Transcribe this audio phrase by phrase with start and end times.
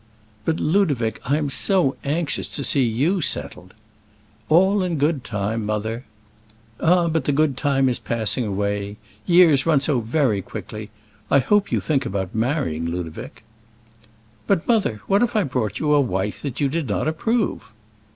[0.45, 3.75] "But, Ludovic, I am so anxious to see you settled."
[4.49, 6.05] "All in good time, mother!"
[6.79, 8.97] "Ah, but the good time is passing away.
[9.27, 10.89] Years run so very quickly.
[11.29, 13.43] I hope you think about marrying, Ludovic."
[14.47, 17.65] "But, mother, what if I brought you a wife that you did not approve?"